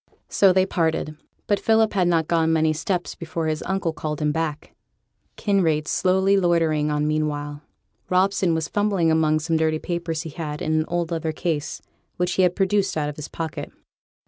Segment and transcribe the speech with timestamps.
[0.29, 1.15] So they parted;
[1.45, 4.73] but Philip had not gone many steps before his uncle called him back,
[5.37, 7.61] Kinraid slowly loitering on meanwhile.
[8.09, 11.83] Robson was fumbling among some dirty papers he had in an old leather case,
[12.17, 13.71] which he had produced out of his pocket.